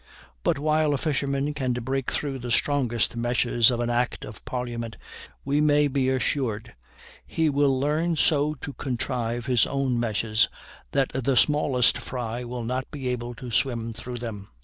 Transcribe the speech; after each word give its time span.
But 0.41 0.57
while 0.57 0.95
a 0.95 0.97
fisherman 0.97 1.53
can 1.53 1.73
break 1.73 2.09
through 2.09 2.39
the 2.39 2.49
strongest 2.49 3.15
meshes 3.15 3.69
of 3.69 3.79
an 3.81 3.91
act 3.91 4.25
of 4.25 4.43
parliament, 4.45 4.97
we 5.45 5.61
may 5.61 5.87
be 5.87 6.09
assured 6.09 6.73
he 7.23 7.51
will 7.51 7.79
learn 7.79 8.15
so 8.15 8.55
to 8.55 8.73
contrive 8.73 9.45
his 9.45 9.67
own 9.67 9.99
meshes 9.99 10.49
that 10.91 11.11
the 11.13 11.37
smallest 11.37 11.99
fry 11.99 12.43
will 12.43 12.63
not 12.63 12.89
be 12.89 13.09
able 13.09 13.35
to 13.35 13.51
swim 13.51 13.93
through 13.93 14.17
them. 14.17 14.47